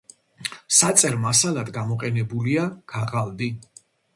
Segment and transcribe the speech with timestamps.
[0.77, 3.55] საწერ მასალად გამოყენებულია ქაღალდი.